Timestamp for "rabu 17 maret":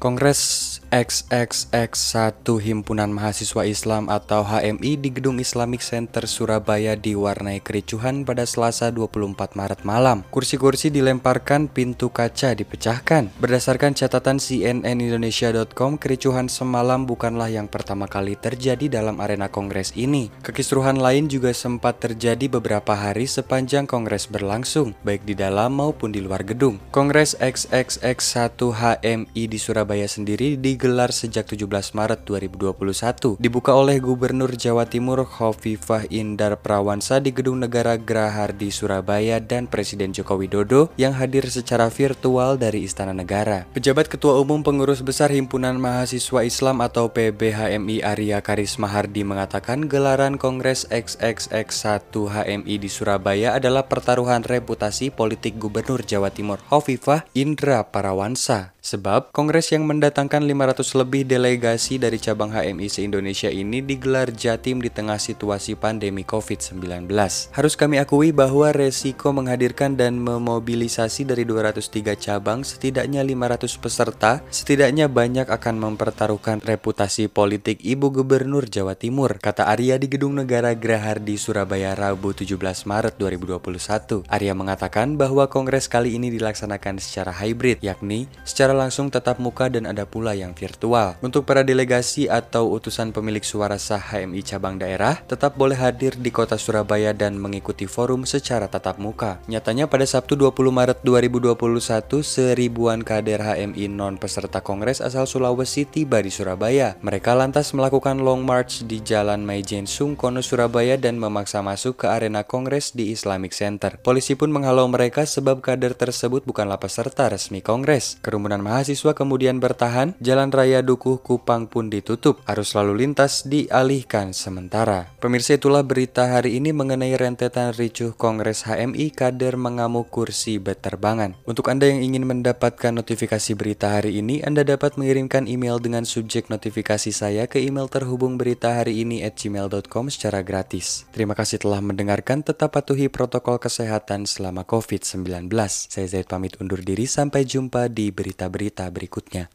81.96-83.16